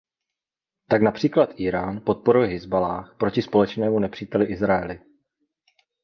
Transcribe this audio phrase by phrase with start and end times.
[0.87, 4.99] Tak například Írán podporuje Hizballáh proti společnému nepříteli Izraeli.